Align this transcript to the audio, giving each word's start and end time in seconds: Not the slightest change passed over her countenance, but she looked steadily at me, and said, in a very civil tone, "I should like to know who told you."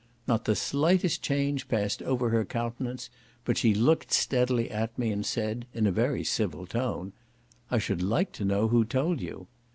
Not 0.25 0.45
the 0.45 0.55
slightest 0.55 1.21
change 1.21 1.67
passed 1.67 2.01
over 2.01 2.29
her 2.31 2.43
countenance, 2.43 3.11
but 3.45 3.55
she 3.55 3.75
looked 3.75 4.11
steadily 4.11 4.67
at 4.71 4.97
me, 4.97 5.11
and 5.11 5.23
said, 5.23 5.67
in 5.75 5.85
a 5.85 5.91
very 5.91 6.23
civil 6.23 6.65
tone, 6.65 7.13
"I 7.69 7.77
should 7.77 8.01
like 8.01 8.31
to 8.31 8.43
know 8.43 8.67
who 8.69 8.83
told 8.83 9.21
you." 9.21 9.45